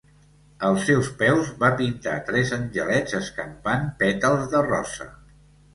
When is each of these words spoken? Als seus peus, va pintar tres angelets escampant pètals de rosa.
Als 0.69 0.87
seus 0.87 1.09
peus, 1.19 1.51
va 1.65 1.69
pintar 1.81 2.15
tres 2.31 2.55
angelets 2.59 3.19
escampant 3.21 3.89
pètals 4.03 4.53
de 4.57 4.69
rosa. 4.75 5.13